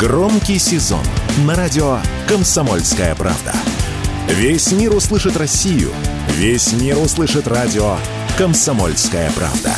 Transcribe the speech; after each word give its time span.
Громкий 0.00 0.58
сезон 0.58 1.04
на 1.46 1.54
радио 1.54 1.98
«Комсомольская 2.26 3.14
правда». 3.14 3.52
Весь 4.28 4.72
мир 4.72 4.94
услышит 4.96 5.36
Россию. 5.36 5.90
Весь 6.38 6.72
мир 6.72 6.96
услышит 6.96 7.46
радио 7.46 7.96
«Комсомольская 8.38 9.30
правда». 9.32 9.74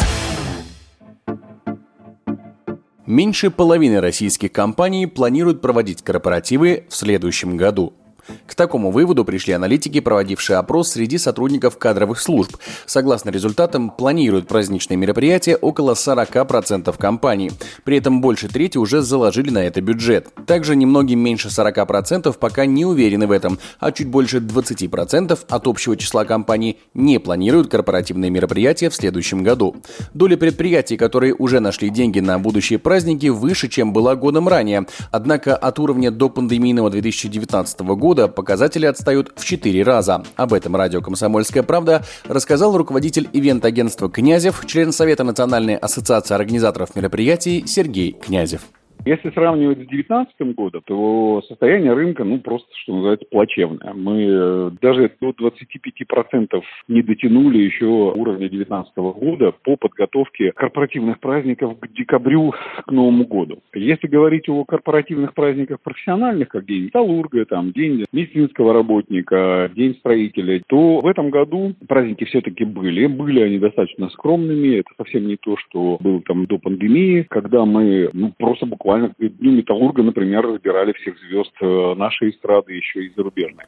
Меньше 3.05 3.51
половины 3.51 4.01
российских 4.01 4.53
компаний 4.53 5.09
планируют 5.09 5.61
проводить 5.61 6.03
корпоративы 6.03 6.87
в 6.89 6.95
следующем 6.95 7.57
году– 7.57 7.93
к 8.47 8.55
такому 8.55 8.91
выводу 8.91 9.25
пришли 9.25 9.53
аналитики, 9.53 10.01
проводившие 10.01 10.59
опрос 10.59 10.91
среди 10.91 11.19
сотрудников 11.19 11.79
кадровых 11.79 12.21
служб. 12.21 12.57
Согласно 12.87 13.31
результатам, 13.31 13.91
планируют 13.91 14.49
праздничные 14.49 14.97
мероприятия 14.97 15.57
около 15.57 15.95
40% 15.95 16.97
компаний. 16.99 17.51
При 17.85 17.97
этом 17.97 18.21
больше 18.21 18.49
трети 18.49 18.79
уже 18.79 19.03
заложили 19.03 19.51
на 19.51 19.65
это 19.65 19.81
бюджет. 19.81 20.29
Также 20.47 20.77
немногим 20.77 21.19
меньше 21.19 21.49
40% 21.49 22.37
пока 22.39 22.67
не 22.67 22.85
уверены 22.85 23.27
в 23.27 23.33
этом, 23.33 23.59
а 23.81 23.93
чуть 23.93 24.09
больше 24.09 24.39
20% 24.39 25.39
от 25.49 25.67
общего 25.67 25.97
числа 25.97 26.25
компаний 26.25 26.79
не 26.95 27.19
планируют 27.19 27.71
корпоративные 27.71 28.31
мероприятия 28.31 28.91
в 28.91 28.95
следующем 28.95 29.43
году. 29.43 29.77
Доля 30.15 30.37
предприятий, 30.37 30.97
которые 30.97 31.35
уже 31.35 31.61
нашли 31.61 31.91
деньги 31.91 32.21
на 32.21 32.39
будущие 32.39 32.79
праздники, 32.79 33.27
выше, 33.27 33.69
чем 33.69 33.93
была 33.93 34.15
годом 34.15 34.49
ранее. 34.49 34.87
Однако 35.11 35.57
от 35.57 35.79
уровня 35.79 36.11
до 36.11 36.29
пандемийного 36.29 36.91
2019 36.91 37.81
года 37.81 38.12
года 38.13 38.29
показатели 38.29 38.85
отстают 38.85 39.33
в 39.37 39.43
4 39.43 39.83
раза. 39.85 40.23
Об 40.37 40.53
этом 40.53 40.77
радио 40.77 41.01
«Комсомольская 41.01 41.63
правда» 41.63 42.05
рассказал 42.25 42.77
руководитель 42.77 43.27
ивент-агентства 43.33 44.11
«Князев», 44.11 44.67
член 44.67 44.93
Совета 44.93 45.25
Национальной 45.25 45.77
ассоциации 45.77 46.35
организаторов 46.35 46.95
мероприятий 46.95 47.65
Сергей 47.67 48.13
Князев. 48.13 48.61
Если 49.05 49.31
сравнивать 49.31 49.79
с 49.79 49.89
2019 49.89 50.55
годом, 50.55 50.83
то 50.87 51.43
состояние 51.49 51.93
рынка, 51.93 52.23
ну, 52.23 52.39
просто, 52.39 52.69
что 52.77 52.95
называется, 52.95 53.27
плачевное. 53.29 53.93
Мы 53.95 54.27
э, 54.29 54.71
даже 54.81 55.11
до 55.21 55.31
25% 55.31 56.63
не 56.87 57.03
дотянули 57.03 57.59
еще 57.59 57.87
уровня 57.87 58.49
2019 58.49 58.97
года 58.97 59.53
по 59.65 59.77
подготовке 59.77 60.53
корпоративных 60.53 61.19
праздников 61.19 61.81
к 61.81 61.89
декабрю, 61.89 62.55
к 62.87 62.93
Новому 62.93 63.27
году. 63.27 63.59
Если 63.75 64.07
говорить 64.07 64.49
о 64.49 64.65
корпоративных 64.65 65.35
праздниках 65.35 65.81
профессиональных, 65.81 66.49
как 66.49 66.65
День 66.67 66.85
Металлурга, 66.85 67.45
там, 67.45 67.73
День 67.73 68.05
медицинского 68.13 68.73
работника, 68.73 69.69
День 69.75 69.97
строителя, 69.97 70.63
то 70.69 71.01
в 71.01 71.07
этом 71.09 71.31
году 71.31 71.75
праздники 71.89 72.23
все-таки 72.25 72.65
были. 72.65 73.07
Были 73.07 73.41
они 73.41 73.59
достаточно 73.59 74.11
скромными. 74.11 74.77
Это 74.77 74.91
совсем 74.97 75.27
не 75.27 75.37
то, 75.37 75.57
что 75.57 75.99
было 75.99 76.21
там 76.23 76.47
до 76.47 76.59
пандемии, 76.59 77.27
когда 77.29 77.65
мы 77.65 78.09
ну, 78.13 78.33
просто 78.39 78.65
буквально 78.65 78.92
буквально 78.93 79.15
Металлурга, 79.19 80.03
например, 80.03 80.47
разбирали 80.47 80.93
всех 80.93 81.17
звезд 81.19 81.53
э, 81.61 81.95
нашей 81.95 82.31
эстрады, 82.31 82.73
еще 82.73 83.05
и 83.05 83.13
зарубежной. 83.15 83.65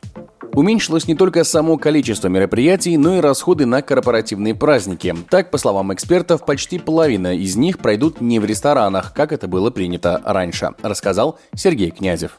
Уменьшилось 0.52 1.08
не 1.08 1.14
только 1.14 1.44
само 1.44 1.78
количество 1.78 2.28
мероприятий, 2.28 2.96
но 2.96 3.16
и 3.16 3.20
расходы 3.20 3.66
на 3.66 3.82
корпоративные 3.82 4.54
праздники. 4.54 5.14
Так, 5.30 5.50
по 5.50 5.58
словам 5.58 5.92
экспертов, 5.92 6.44
почти 6.44 6.78
половина 6.78 7.34
из 7.34 7.56
них 7.56 7.78
пройдут 7.78 8.20
не 8.20 8.38
в 8.38 8.44
ресторанах, 8.44 9.14
как 9.14 9.32
это 9.32 9.48
было 9.48 9.70
принято 9.70 10.20
раньше, 10.24 10.70
рассказал 10.82 11.38
Сергей 11.54 11.90
Князев. 11.90 12.38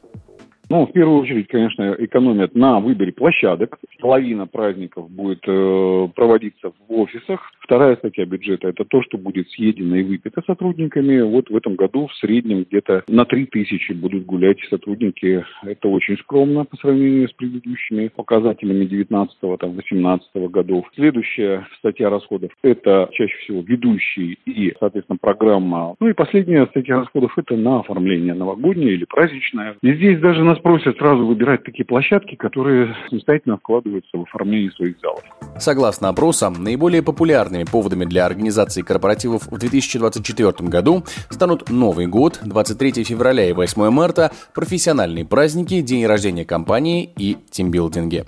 Ну, 0.70 0.88
в 0.88 0.92
первую 0.92 1.22
очередь, 1.22 1.48
конечно, 1.48 1.96
экономят 2.00 2.56
на 2.56 2.80
выборе 2.80 3.12
площадок. 3.12 3.78
Половина 4.00 4.48
праздников 4.48 5.10
будет 5.12 5.44
э, 5.48 6.08
проводиться 6.16 6.72
в 6.72 6.94
офисах. 6.94 7.52
Вторая 7.60 7.96
статья 7.98 8.26
бюджета– 8.26 8.68
это 8.70 8.84
то, 8.86 9.02
что 9.04 9.18
будет 9.18 9.50
съедено 9.50 9.96
и 9.96 10.04
выпито 10.04 10.42
сотрудниками. 10.46 11.22
Вот 11.22 11.50
в 11.50 11.56
этом 11.56 11.76
году 11.76 12.08
в 12.08 12.16
среднем 12.16 12.64
где-то 12.64 13.04
на 13.08 13.26
3 13.26 13.46
тысячи 13.48 13.92
будут 13.92 14.26
гулять 14.26 14.58
сотрудники. 14.70 15.46
Это 15.64 15.88
очень 15.88 16.18
скромно 16.18 16.66
по 16.66 16.78
сравнению 16.78 17.30
с 17.30 17.34
предыдущими 17.34 18.08
показателями 18.08 18.86
19-18 18.86 20.50
годов. 20.50 20.86
Следующая 20.96 21.68
статья 21.80 22.10
расходов– 22.10 22.52
это 22.64 23.10
чаще 23.12 23.36
всего 23.44 23.62
ведущий 23.62 24.40
и, 24.46 24.74
соответственно, 24.80 25.18
программа. 25.20 25.96
Ну 26.00 26.08
и 26.08 26.14
последняя 26.14 26.66
статья 26.68 26.98
расходов– 26.98 27.34
это 27.38 27.56
на 27.56 27.80
оформление 27.80 28.34
новогоднее 28.34 28.94
или 28.94 29.06
праздничное. 29.06 29.76
И 29.82 29.94
здесь 29.94 30.20
даже 30.20 30.44
на 30.44 30.55
нас 30.56 30.62
просят 30.62 30.98
сразу 30.98 31.26
выбирать 31.26 31.64
такие 31.64 31.86
площадки, 31.86 32.36
которые 32.36 32.96
самостоятельно 33.10 33.58
вкладываются 33.58 34.18
в 34.18 34.24
оформление 34.24 34.72
своих 34.72 34.96
залов. 35.02 35.22
Согласно 35.60 36.10
опросам, 36.10 36.64
наиболее 36.64 37.04
популярными 37.04 37.64
поводами 37.64 38.06
для 38.06 38.26
организации 38.26 38.82
корпоративов 38.82 39.48
в 39.48 39.58
2024 39.58 40.70
году 40.70 41.04
станут 41.30 41.70
Новый 41.70 42.08
год, 42.08 42.40
23 42.44 43.04
февраля 43.04 43.50
и 43.50 43.54
8 43.54 43.90
марта, 43.90 44.32
профессиональные 44.54 45.26
праздники, 45.26 45.82
день 45.82 46.06
рождения 46.06 46.46
компании 46.46 47.10
и 47.18 47.38
тимбилдинги. 47.52 48.26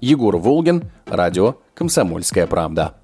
Егор 0.00 0.36
Волгин, 0.36 0.82
радио 1.06 1.56
«Комсомольская 1.74 2.46
правда». 2.46 2.99